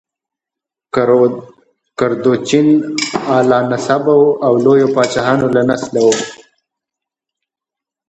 کردوچین 1.97 2.67
اعلی 3.35 3.59
نسبه 3.71 4.13
وه 4.19 4.29
او 4.45 4.53
د 4.57 4.61
لویو 4.65 4.93
پاچاهانو 4.95 5.47
له 5.55 5.61
نسله 5.69 6.01
وه. 6.07 6.21